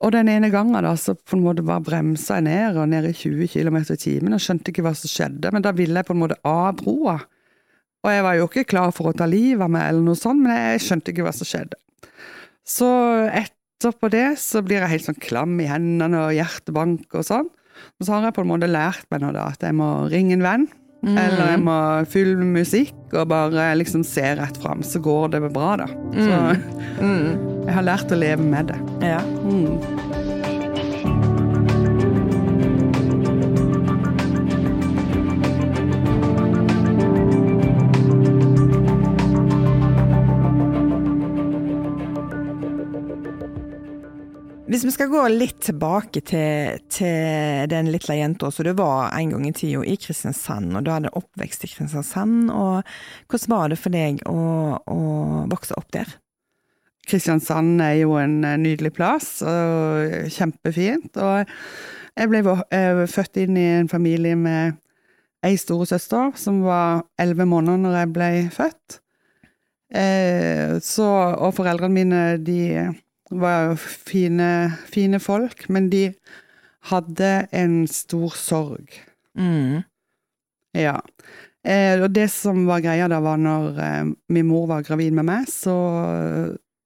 [0.05, 3.09] Og den ene gangen da, så på en måte bare bremsa jeg ned, og ned
[3.09, 6.07] i 20 km i timen, og skjønte ikke hva som skjedde, men da ville jeg
[6.07, 7.17] på en måte av broa.
[8.05, 10.39] Og jeg var jo ikke klar for å ta livet av meg eller noe sånt,
[10.45, 11.81] men jeg skjønte ikke hva som skjedde.
[12.67, 12.87] Så
[13.77, 17.47] etterpå det så blir jeg helt sånn klam i hendene og hjertebank og sånn.
[17.99, 20.33] Og så har jeg på en måte lært meg nå da at jeg må ringe
[20.33, 20.67] en venn,
[21.07, 21.75] eller jeg må
[22.09, 25.87] med musikk og bare liksom se rett fram, så går det bra da.
[26.17, 26.39] Så
[26.97, 27.63] Mm.
[27.67, 28.79] jeg har lært å leve med det.
[29.05, 29.21] ja.
[29.45, 29.77] Mm.
[44.77, 49.31] Hvis vi skal gå litt tilbake til, til den lille jenta som du var en
[49.33, 52.51] gang i tida i Kristiansand, og du hadde oppvekst i Kristiansand.
[52.53, 52.85] og
[53.25, 54.43] Hvordan var det for deg å,
[54.77, 54.97] å
[55.49, 56.11] vokse opp der?
[57.09, 61.17] Kristiansand er jo en eh, nydelig plass, og kjempefint.
[61.25, 61.49] Og
[62.13, 64.77] jeg ble eh, født inn i en familie med
[65.41, 69.01] ei storesøster som var elleve måneder når jeg ble født.
[69.89, 72.61] Eh, så, og foreldrene mine, de
[73.31, 76.05] var fine, fine folk, men de
[76.91, 78.93] hadde en stor sorg.
[79.37, 79.81] Mm.
[80.77, 80.99] Ja.
[81.67, 85.27] Eh, og det som var greia da, var når eh, min mor var gravid med
[85.27, 85.75] meg, så,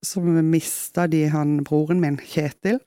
[0.01, 2.79] så mista de han broren min, Kjetil,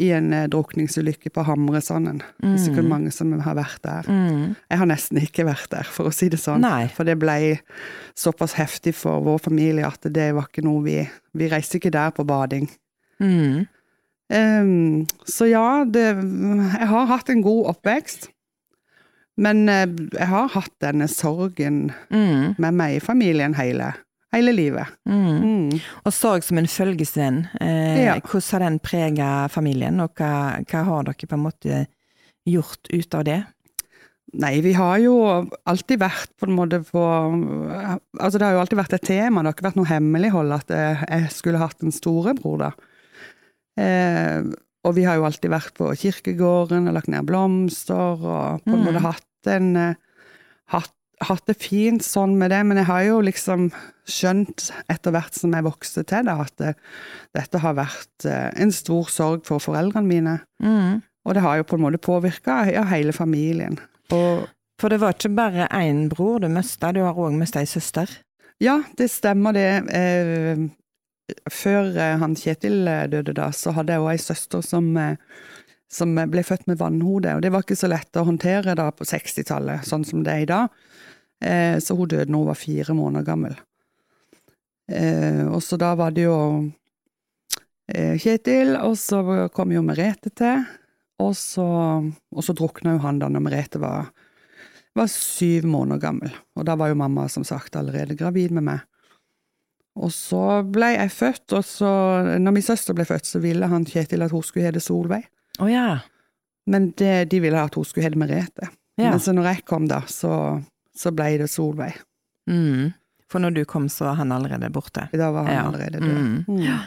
[0.00, 2.20] i en eh, drukningsulykke på Hamresanden.
[2.40, 2.92] Det er sikkert Mm.
[2.92, 4.08] mange som har vært der.
[4.08, 4.54] Mm.
[4.70, 6.64] Jeg har nesten ikke vært der, for å si det sånn.
[6.64, 6.86] Nei.
[6.92, 7.58] For det ble
[8.18, 10.98] såpass heftig for vår familie at det var ikke noe vi
[11.32, 12.66] Vi reiste ikke der på bading.
[13.22, 13.62] Mm.
[14.32, 18.30] Um, så ja, det, jeg har hatt en god oppvekst.
[19.42, 22.54] Men eh, jeg har hatt denne sorgen Mm.
[22.60, 23.92] med meg i familien hele,
[24.32, 24.90] hele livet.
[25.08, 25.38] Mm.
[25.40, 25.80] Mm.
[26.04, 27.46] Og sorg som en følgesvenn.
[27.60, 28.18] Eh, Ja.
[28.20, 31.86] Hvordan har den prega familien, og hva, hva har dere på en måte
[32.48, 33.40] gjort ut av det?
[34.34, 35.16] Nei, vi har jo
[35.68, 37.00] alltid vært på en måte på
[38.18, 40.68] Altså, det har jo alltid vært et tema, det har ikke vært noe hemmelighold at
[40.72, 42.70] jeg, jeg skulle hatt en storebror, da.
[43.80, 44.42] Eh,
[44.84, 48.80] og vi har jo alltid vært på kirkegården og lagt ned blomster og på en
[48.82, 48.84] Mm.
[48.88, 49.94] måte hatt en eh,
[50.74, 53.68] hatt, hatt det fint sånn med det, men jeg har jo liksom
[54.10, 56.72] skjønt etter hvert som jeg vokste til det, at det,
[57.38, 60.34] dette har vært eh, en stor sorg for foreldrene mine.
[60.62, 61.00] Mm.
[61.24, 63.78] Og det har jo på en måte påvirka ja, hele familien.
[64.10, 64.48] Og
[64.82, 68.10] For det var ikke bare én bror du mista, du har òg mista ei søster.
[68.60, 69.68] ja, det stemmer det.
[71.50, 75.16] Før eh, han Kjetil eh, døde da, så hadde jeg òg ei søster som, eh,
[75.92, 79.06] som ble født med vannhode, og det var ikke så lett å håndtere da på
[79.08, 80.78] 60-tallet, sånn som det er i dag.
[81.82, 83.56] Så hun døde når hun var fire måneder gammel.
[85.50, 86.36] Og så da var det jo
[88.22, 90.62] Kjetil, og så kom jo Merete til.
[91.18, 91.66] Og så,
[92.06, 94.12] og så drukna jo han da når Merete var,
[94.94, 96.38] var syv måneder gammel.
[96.54, 98.86] Og da var jo mamma som sagt allerede gravid med meg.
[99.96, 101.90] Og så ble jeg født, og så,
[102.40, 105.26] når min søster ble født, så ville han Kjetil at hun skulle hete Solveig.
[105.60, 105.98] Oh, ja.
[106.66, 108.70] Men det, de ville at hun skulle hete Merete.
[108.96, 109.10] ja.
[109.10, 110.62] Men så når jeg kom da, så,
[110.96, 111.98] så ble det Solveig.
[112.48, 112.92] Mm.
[113.32, 115.06] For når du kom, så var han allerede borte.
[115.12, 115.62] Da var han Ja.
[115.68, 116.18] allerede død.
[116.18, 116.44] Mm.
[116.48, 116.80] Mm.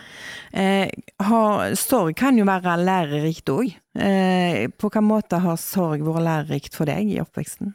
[0.54, 0.90] Eh,
[1.26, 3.72] har, sorg kan jo være lærerikt òg.
[3.98, 7.74] Eh, på hvilken måte har sorg vært lærerikt for deg i oppveksten?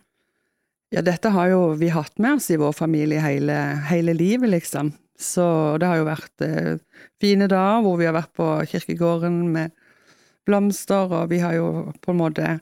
[0.95, 3.59] Ja, dette har jo vi hatt med oss i vår familie hele,
[3.90, 4.93] hele livet, liksom.
[5.20, 5.44] Så
[5.80, 6.80] det har jo vært eh,
[7.20, 9.74] fine dager hvor vi har vært på kirkegården med
[10.48, 12.54] blomster, og vi har jo på en måte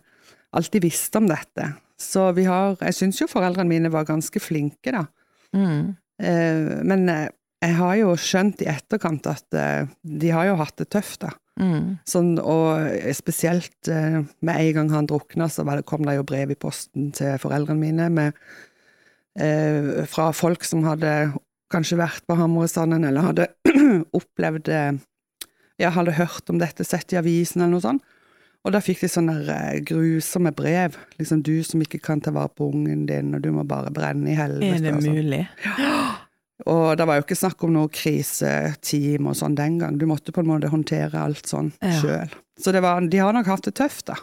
[0.56, 1.72] alltid visst om dette.
[1.98, 5.06] Så vi har Jeg syns jo foreldrene mine var ganske flinke, da.
[5.54, 5.96] Mm.
[6.22, 7.28] Eh, men eh,
[7.62, 11.32] jeg har jo skjønt i etterkant at eh, de har jo hatt det tøft, da.
[11.58, 11.98] Mm.
[12.06, 12.86] Sånn, og
[13.18, 16.58] spesielt eh, med en gang han drukna, så var det, kom det jo brev i
[16.58, 18.38] posten til foreldrene mine med,
[19.42, 21.32] eh, fra folk som hadde
[21.70, 23.48] kanskje vært på Hamresanden, eller hadde
[24.18, 24.68] opplevd
[25.78, 28.02] Jeg hadde hørt om dette, sett i avisen eller noe sånt.
[28.66, 30.96] Og da fikk de sånne eh, grusomme brev.
[31.20, 34.33] Liksom 'du som ikke kan ta vare på ungen din, og du må bare brenne
[34.33, 34.74] i helvete'.
[34.74, 35.44] Er det mulig?
[35.78, 36.16] Ja.
[36.66, 39.96] Og det var jo ikke snakk om noe kriseteam og sånn den gang.
[39.98, 42.00] Du måtte på en måte håndtere alt sånn Ja.
[42.02, 42.28] sjøl.
[42.59, 44.16] Så det var, de har nok hatt det tøft, da.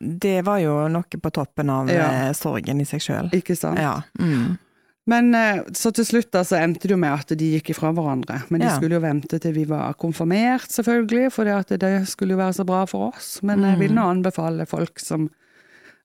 [0.00, 2.08] Det var jo noe på toppen av Ja.
[2.28, 3.30] eh, sorgen i seg sjøl.
[3.32, 3.78] Ikke sant?
[3.78, 4.00] Ja.
[4.18, 4.58] Mm.
[5.06, 7.90] Men eh, så til slutt da, så endte det jo med at de gikk ifra
[7.92, 8.38] hverandre.
[8.50, 8.76] Men de Ja.
[8.78, 12.84] skulle jo vente til vi var konfirmert, selvfølgelig, for det, skulle jo være så bra
[12.86, 13.42] for oss.
[13.42, 13.96] Men jeg vil Mm.
[13.96, 15.30] nå anbefale folk som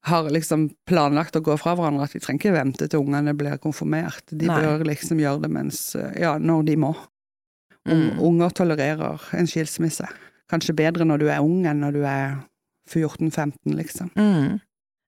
[0.03, 3.57] har liksom planlagt å gå fra hverandre, at de trenger ikke vente til ungene blir
[3.57, 4.21] konfirmert.
[4.31, 4.62] De Nei.
[4.62, 6.95] bør liksom gjøre det mens Ja, når de må.
[7.88, 8.19] Om Mm.
[8.19, 10.07] Unger tolererer en skilsmisse.
[10.51, 12.35] Kanskje bedre når du er ung enn når du er
[12.89, 14.12] 14-15, liksom.
[14.15, 14.59] Mm.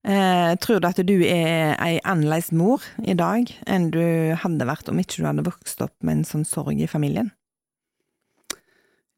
[0.01, 4.89] Eh, tror du at du er ei annerledes mor i dag enn du hadde vært
[4.89, 7.29] om ikke du hadde vokst opp med en sånn sorg i familien?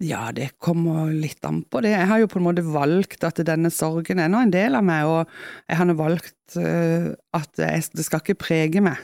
[0.03, 1.93] Ja, det kommer litt an på det.
[1.93, 4.83] Jeg har jo på en måte valgt at denne sorgen er nå en del av
[4.83, 8.99] meg, og jeg har nå valgt eh, at jeg, det skal ikke prege meg.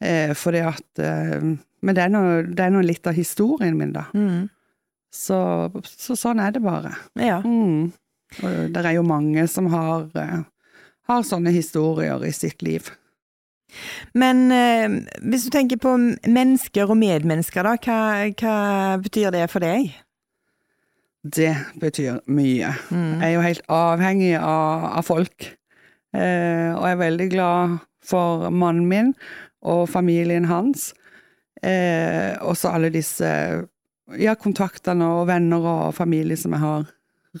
[0.00, 1.50] Eh, fordi at eh,
[1.80, 4.08] Men det er nå er litt av historien min, da.
[4.12, 4.48] Mm.
[5.10, 5.36] Så,
[5.88, 6.92] så sånn er det bare.
[7.16, 7.38] Ja.
[7.40, 7.92] Mm.
[8.42, 10.42] Og det er jo mange som har, eh,
[11.08, 12.90] har sånne historier i sitt liv.
[14.18, 14.90] Men eh,
[15.22, 15.94] hvis du tenker på
[16.26, 17.98] mennesker og medmennesker, da, hva,
[18.34, 18.56] hva
[19.02, 19.92] betyr det for deg?
[21.20, 22.72] Det betyr mye.
[22.90, 25.50] Jeg er jo helt avhengig av, av folk.
[26.16, 29.12] Eh, og jeg er veldig glad for mannen min
[29.60, 30.90] og familien hans.
[31.62, 33.28] Eh, også alle disse
[34.16, 36.88] ja, kontaktene og venner og familie som jeg har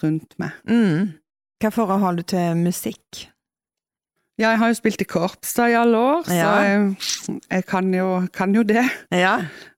[0.04, 0.60] rundt meg.
[0.68, 1.16] Mm.
[1.60, 3.29] Hva forhold har du til musikk?
[4.40, 6.52] Ja, jeg har jo spilt i korps da i alle år, så Ja.
[6.64, 8.86] jeg, jeg kan, jo, kan jo det.
[9.12, 9.34] Ja.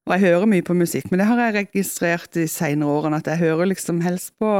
[0.06, 3.26] Og jeg hører mye på musikk, men det har jeg registrert de senere årene, at
[3.26, 4.50] jeg hører liksom helst på,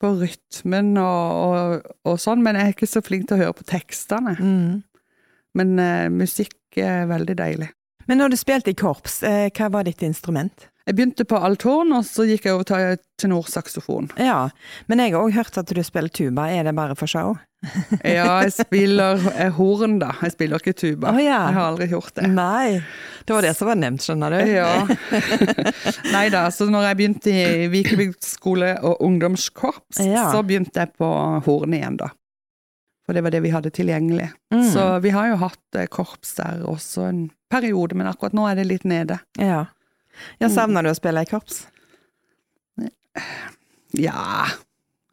[0.00, 3.56] på rytmen og, og, og sånn, men jeg er ikke så flink til å høre
[3.56, 4.36] på tekstene.
[4.40, 4.82] Mm.
[5.56, 7.70] Men uh, musikk er veldig deilig.
[8.06, 10.68] Men når du spilte i korps, uh, hva var ditt instrument?
[10.86, 14.12] Jeg begynte på althorn, og så gikk jeg over til tenorsaksofon.
[14.22, 14.44] Ja,
[14.86, 17.34] men jeg har òg hørt at du spiller tuba, er det bare for show?
[18.06, 20.12] Ja, jeg spiller jeg horn, da.
[20.22, 21.10] Jeg spiller ikke tuba.
[21.10, 21.40] Å, ja.
[21.48, 22.28] Jeg har aldri gjort det.
[22.30, 22.76] Nei,
[23.26, 24.52] det var det som var nevnt, skjønner du.
[24.52, 24.68] Ja.
[26.14, 30.28] Nei da, så når jeg begynte i Vikebygd skole og ungdomskorps, Ja.
[30.30, 31.10] så begynte jeg på
[31.48, 32.12] horn igjen, da.
[33.06, 34.28] For det var det vi hadde tilgjengelig.
[34.54, 34.62] Mm.
[34.70, 37.20] Så vi har jo hatt eh, korps der også en
[37.50, 39.18] periode, men akkurat nå er det litt nede.
[39.38, 39.64] Ja.
[40.42, 41.64] Ja, Savner du å spille i korps?
[43.96, 44.44] Ja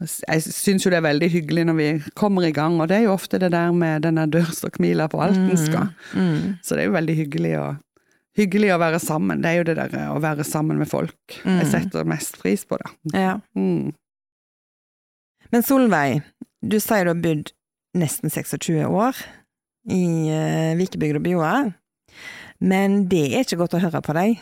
[0.03, 1.87] Jeg syns jo det er veldig hyggelig når vi
[2.19, 5.85] kommer i gang, og det er jo ofte det der med denne dørstokkmila på Altenska.
[6.11, 6.57] Mm.
[6.59, 7.67] Så det er jo veldig hyggelig å,
[8.35, 9.39] hyggelig å være sammen.
[9.39, 11.61] Det er jo det der å være sammen med folk Mm.
[11.61, 12.91] jeg setter mest pris på, da.
[13.15, 13.33] Ja.
[13.55, 13.93] Mm.
[15.53, 16.23] Men Solveig,
[16.59, 17.53] du sier du har bodd
[17.95, 19.23] nesten 26 år
[19.93, 21.55] i uh, og Bjoa.
[22.59, 24.39] Men det er ikke godt å høre på deg.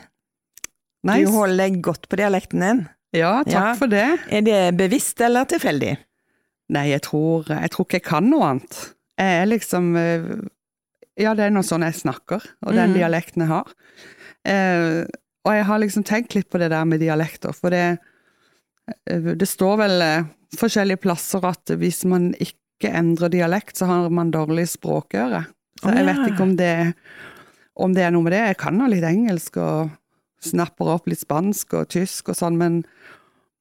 [1.08, 2.82] Nei, Du holder deg godt på dialekten din.
[3.18, 3.74] ja, takk Ja.
[3.76, 4.20] for det.
[4.30, 5.98] Er det bevisst eller tilfeldig?
[6.70, 8.94] Nei, jeg tror, jeg tror ikke jeg kan noe annet.
[9.20, 10.28] Jeg er liksom eh,
[11.20, 12.96] Ja, det er noe sånn jeg snakker, og den mm.
[12.96, 13.74] dialekten jeg har.
[14.48, 15.04] Eh,
[15.46, 17.98] og jeg har liksom tenkt litt på det der med dialekter, for det
[19.10, 24.10] eh, Det står vel eh, forskjellige plasser at hvis man ikke endrer dialekt, så har
[24.10, 25.44] man dårlig språkøre.
[25.82, 26.94] Så jeg vet ikke om det,
[27.76, 28.42] om det er noe med det.
[28.52, 29.92] Jeg kan jo litt engelsk og
[30.46, 32.82] snapper opp litt spansk og tysk og sånn, men,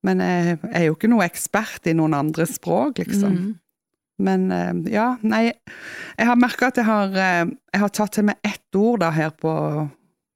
[0.06, 3.36] men jeg er jo ikke noe ekspert i noen andre språk, liksom.
[3.36, 3.50] Mm.
[4.20, 8.28] Men eh, ja, nei Jeg har merka at jeg har, eh, jeg har tatt til
[8.28, 9.52] meg ett ord da her på,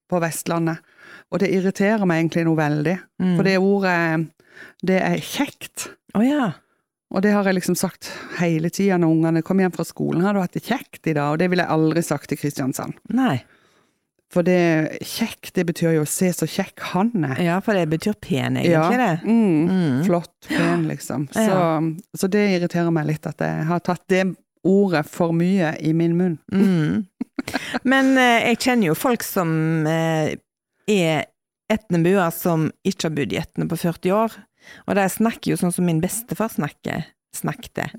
[0.08, 0.80] på Vestlandet,
[1.28, 2.94] og det irriterer meg egentlig noe veldig.
[3.20, 3.32] Mm.
[3.34, 3.96] For det ordet,
[4.86, 5.88] det er kjekt.
[6.14, 6.46] Å ja.
[7.14, 8.08] Og det har jeg liksom sagt
[8.40, 10.24] hele tida når ungene kom hjem fra skolen.
[10.26, 11.34] Har du hatt det kjekt i dag?
[11.34, 12.96] Og det ville jeg aldri sagt til Kristiansand.
[13.14, 13.38] Nei.
[14.34, 17.38] For det kjekk, det betyr jo å se så kjekk han er.
[17.44, 19.20] Ja, for det betyr pen, egentlig, det.
[19.24, 20.00] Mm, Mm.
[20.08, 21.28] Flott, pen, liksom.
[21.32, 21.80] Så, Ja.
[22.18, 24.24] så det irriterer meg litt at jeg har tatt det
[24.64, 26.38] ordet for mye i min munn.
[26.52, 27.04] Mm.
[27.84, 30.34] Men eh, jeg kjenner jo folk som eh,
[30.88, 31.26] er
[31.70, 34.34] etnebuer som ikke har bodd i Etne på 40 år,
[34.88, 37.04] og de snakker jo sånn som min bestefar snakker,
[37.36, 37.94] snakket.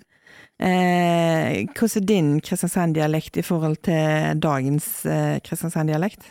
[0.59, 6.23] Eh, hvordan er din Kristiansand-dialekt i forhold til dagens eh, Kristiansand-dialekt?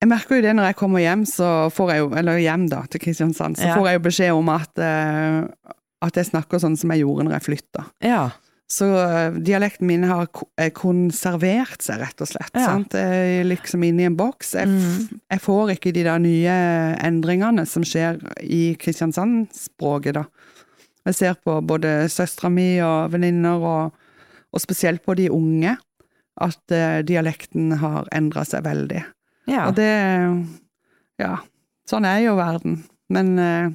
[0.00, 2.82] Jeg merker jo det når jeg kommer hjem, så får jeg jo, eller hjem da,
[2.92, 3.74] til Kristiansand, så Ja.
[3.76, 5.44] får jeg jo beskjed om at, eh,
[6.02, 7.84] at jeg snakker sånn som jeg gjorde når jeg flytta.
[8.04, 8.30] Ja.
[8.68, 10.26] Så eh, dialekten min har
[10.72, 12.50] konservert seg, rett og slett.
[12.56, 12.66] Ja.
[12.72, 12.96] Sant?
[13.44, 14.54] Liksom inne i en boks.
[14.56, 15.20] Jeg, Mm.
[15.30, 16.56] jeg får ikke de der nye
[17.04, 20.24] endringene som skjer i Kristiansand-språket, da.
[21.04, 23.92] Jeg ser på både søstera mi og venninner, og,
[24.54, 25.76] og spesielt på de unge,
[26.40, 29.02] at uh, dialekten har endra seg veldig.
[29.50, 29.66] ja.
[29.68, 29.90] Og det
[31.20, 31.36] Ja,
[31.86, 32.80] sånn er jo verden.
[33.12, 33.68] Men uh,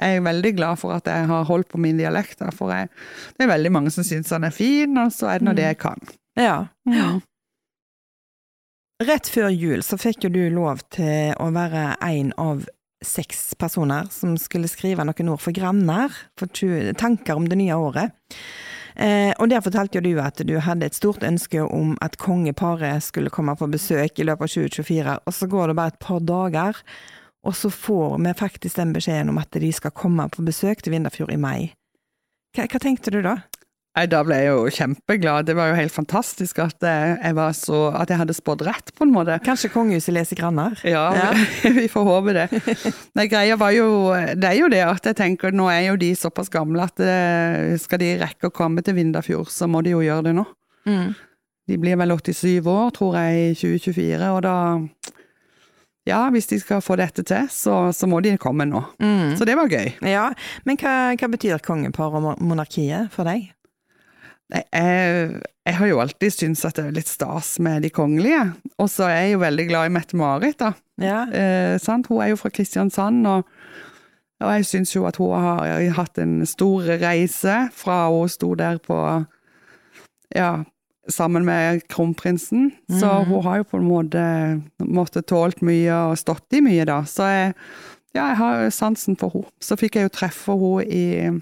[0.00, 2.88] jeg er veldig glad for at jeg har holdt på min dialekt, da, for jeg,
[3.36, 5.68] det er veldig mange som syns den er fin, og så er det nå det
[5.68, 6.00] jeg kan.
[6.40, 6.56] ja.
[6.90, 7.10] Ja.
[9.02, 12.60] Rett før jul så fikk jo du lov til å være en av
[13.06, 16.50] seks personer som skulle skrive noen ord for Granner, for
[16.98, 18.14] tanker om det nye året.
[18.96, 23.32] Eh, og der fortalte du at du hadde et stort ønske om at kongeparet skulle
[23.32, 26.82] komme på besøk i løpet av 2024, og så går det bare et par dager,
[27.42, 30.94] og så får vi faktisk den beskjeden om at de skal komme på besøk til
[30.94, 31.72] Vindafjord i mai.
[32.52, 33.38] Hva, hva tenkte du da?
[33.92, 35.46] Nei, Da ble jeg jo kjempeglad.
[35.50, 38.92] Det var jo helt fantastisk at jeg, jeg, var så, at jeg hadde spådd rett,
[38.96, 39.36] på en måte.
[39.44, 40.78] Kanskje kongehuset leser Granner?
[40.88, 41.28] Ja, Ja.
[41.80, 42.46] vi får håpe det.
[43.18, 43.90] Nei, greia var jo
[44.32, 47.76] Det er jo det at jeg tenker nå er jo de såpass gamle at eh,
[47.80, 50.46] skal de rekke å komme til Vindafjord, så må de jo gjøre det nå.
[50.88, 51.12] Mm.
[51.68, 54.56] De blir vel 87 år, tror jeg, i 2024, og da
[56.08, 58.80] Ja, hvis de skal få dette til, så, så må de komme nå.
[58.98, 59.36] Mm.
[59.38, 59.92] Så det var gøy.
[60.02, 60.30] Ja,
[60.66, 63.52] men hva, hva betyr kongepar og monarkiet for deg?
[64.52, 68.42] Nei, Jeg, jeg har jo alltid syntes at det er litt stas med de kongelige,
[68.78, 70.72] og så er jeg jo veldig glad i Mette-Marit, da.
[71.00, 71.22] Ja.
[71.32, 72.06] Eh, sant?
[72.10, 73.46] Hun er jo fra Kristiansand, og
[74.42, 78.80] Og jeg syns jo at hun har hatt en stor reise fra hun sto der
[78.82, 78.96] på
[80.34, 80.64] Ja,
[81.08, 82.72] sammen med kronprinsen.
[82.90, 83.24] Så Mhm.
[83.28, 87.02] hun har jo på en måte måttet tålt mye og stått i mye, da.
[87.04, 87.54] Så jeg,
[88.16, 89.46] ja, jeg har sansen for henne.
[89.60, 91.40] Så fikk jeg jo treffe henne i,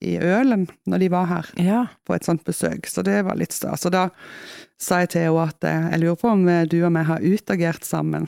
[0.00, 1.82] i Ølen når de var her Ja.
[2.06, 3.84] på et sånt besøk, så det var litt stas.
[3.86, 4.08] Og da
[4.80, 7.20] sa jeg til henne at eh, jeg lurer på om eh, du og meg har
[7.20, 8.24] utagert sammen.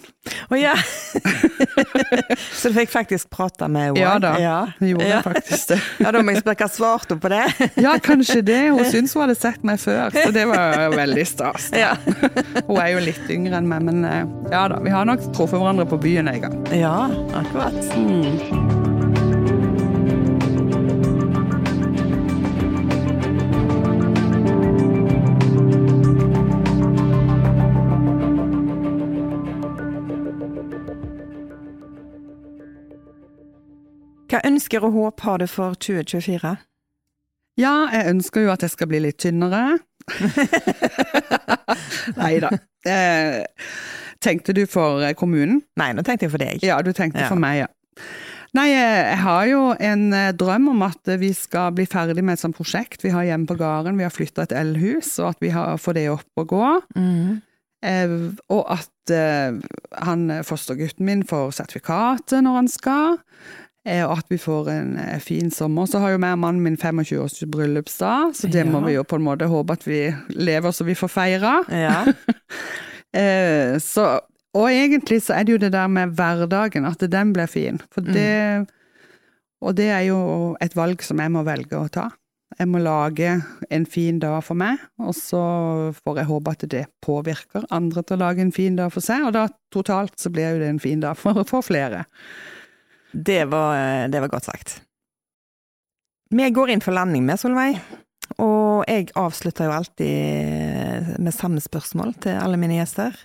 [0.53, 0.75] Å ja!
[2.53, 4.01] Så du fikk faktisk prata med henne?
[4.03, 4.59] Ja da, Ja.
[4.83, 5.21] Jeg gjorde ja.
[5.25, 5.79] faktisk det.
[6.05, 7.71] ja, da må jeg spørre hva svarte hun på det?
[7.81, 8.61] Ja, kanskje det.
[8.69, 11.71] Hun syntes hun hadde sett meg før, så det var veldig stas.
[11.73, 11.95] ja.
[12.69, 15.57] Hun er jo litt yngre enn meg, men eh, ja da, vi har nok truffet
[15.57, 16.61] hverandre på byen en gang.
[16.77, 16.95] ja,
[17.41, 18.61] akkurat.
[34.33, 36.55] Hva ønsker og håp har du for 2024?
[37.61, 39.75] Ja, jeg ønsker jo at jeg skal bli litt tynnere.
[42.17, 42.49] Nei da.
[42.89, 43.43] Eh,
[44.25, 45.61] tenkte du for eh, kommunen?
[45.81, 46.65] Nei, nå tenkte jeg for deg.
[46.65, 47.29] Ja, du tenkte Ja.
[47.29, 47.69] for meg, ja.
[48.57, 52.43] Nei, eh, jeg har jo en drøm om at vi skal bli ferdig med et
[52.43, 54.01] sånt prosjekt vi har hjemme på gården.
[54.01, 56.69] Vi har flytta et elhus, og at vi har, får det opp og gå.
[56.97, 57.41] Mm.
[57.85, 58.17] Eh,
[58.49, 59.61] og at eh,
[60.09, 63.21] han fostergutten min får sertifikatet når han skal.
[63.83, 65.89] Eh, og at vi får en eh, fin sommer.
[65.91, 69.19] Så har jo jeg og mannen min 25-års bryllupsdag, så det må vi jo på
[69.19, 70.05] en måte håpe at vi
[70.39, 71.59] lever så vi får feire.
[71.69, 72.01] Ja.
[73.13, 74.07] Eh, så,
[74.57, 77.77] og egentlig så er det jo det der med hverdagen, at den blir fin.
[77.93, 78.65] For det
[79.61, 82.07] Og det er jo et valg som jeg må velge å ta.
[82.57, 83.35] Jeg må lage
[83.69, 85.43] en fin dag for meg, og så
[85.99, 89.29] får jeg håpe at det påvirker andre til å lage en fin dag for seg,
[89.29, 92.07] og da totalt så blir jo det en fin dag for, for flere.
[93.13, 94.81] Det var, det var godt sagt.
[96.33, 97.77] Vi går inn for landing med, Solveig.
[98.41, 103.17] Og jeg avslutter jo alltid med samme spørsmål til alle mine gjester.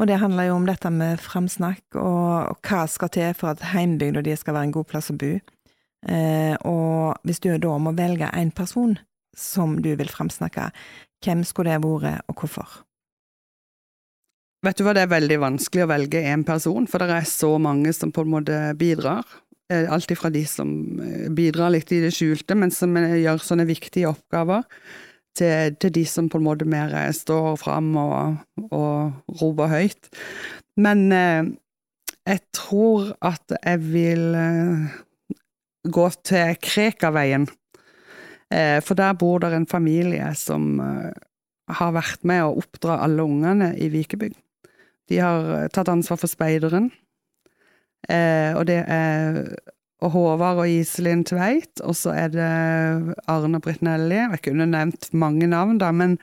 [0.00, 4.22] Og det handler jo om dette med framsnakk, og, hva skal til for at heimbygda
[4.24, 5.34] di skal være en god plass å bo.
[6.08, 8.96] Eh, og hvis du da må velge en person
[9.36, 10.70] som du vil framsnakke,
[11.24, 12.80] hvem skulle det vært, og hvorfor?
[14.60, 17.54] Vet du hva, det er veldig vanskelig å velge én person, for det er så
[17.62, 19.24] mange som på en måte bidrar.
[19.72, 23.40] Eh, Alt ifra de som eh, bidrar litt i det skjulte, men som eh, gjør
[23.40, 24.66] sånne viktige oppgaver,
[25.38, 30.10] til, til de som på en måte mer står fram og, og roper høyt.
[30.76, 31.48] Men eh,
[32.28, 35.00] jeg tror at jeg vil eh,
[35.88, 37.48] gå til Krekaveien,
[38.52, 40.76] eh, for der bor det en familie som
[41.70, 44.36] har vært med å oppdra alle ungene i Vikebygd.
[45.10, 46.90] De har eh, tatt ansvar for speideren,
[48.08, 49.42] eh, og det er
[50.00, 52.46] Håvard og Iselin Tveit, og så er det
[53.28, 54.22] Arne og Britt Nelly.
[54.22, 56.16] Jeg kunne nevnt mange navn, da, men,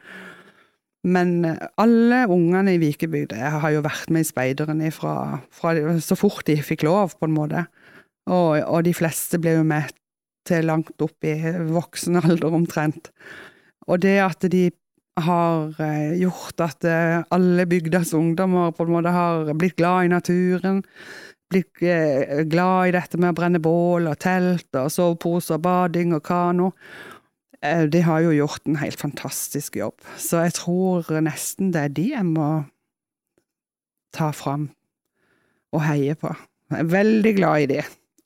[1.06, 1.36] men
[1.78, 6.58] alle ungene i Vikebygd har jo vært med i speideren ifra, fra, så fort de
[6.58, 7.68] fikk lov, på en måte.
[8.28, 9.94] Og, og de fleste ble jo med
[10.48, 11.36] til langt opp i
[11.70, 13.12] voksen alder, omtrent.
[13.88, 14.70] Og det at de
[15.24, 20.12] har eh, gjort at eh, alle bygdas ungdommer på en måte har blitt glad i
[20.14, 20.84] naturen,
[21.52, 26.16] blitt eh, glad i dette med å brenne bål og telt og sovepose og bading
[26.18, 26.72] og kano.
[27.58, 32.04] De har jo gjort en helt fantastisk jobb, så jeg tror nesten det er de
[32.12, 32.50] jeg må
[34.14, 34.68] ta fram
[35.74, 36.30] og heie på.
[36.70, 37.80] Jeg er veldig glad i de,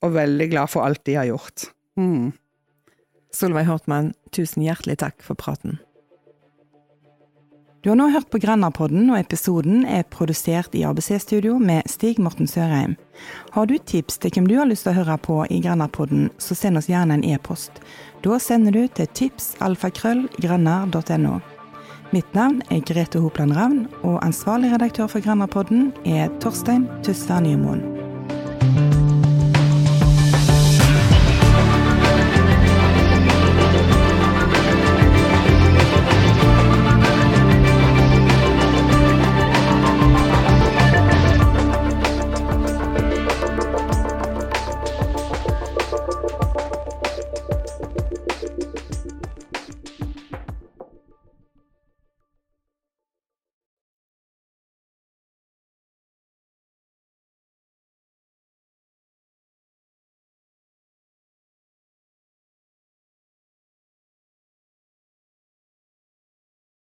[0.04, 1.64] og veldig glad for alt de har gjort.
[1.96, 2.34] Mm.
[3.32, 5.80] Solveig Hortmann, tusen hjertelig takk for praten.
[7.82, 12.46] Du har nå hørt på Grenderpodden, og episoden er produsert i ABC-studio med Stig Morten
[12.46, 12.94] Sørheim.
[13.50, 16.54] Har du tips til hvem du har lyst til å høre på i Grenderpodden, så
[16.54, 17.82] send oss gjerne en e-post.
[18.22, 21.40] Da sender du til tipsalfakrøllgrønner.no.
[22.14, 27.82] Mitt navn er Grete Hopland Ravn, og ansvarlig redaktør for Grenderpodden er Torstein Tysvær Nymoen.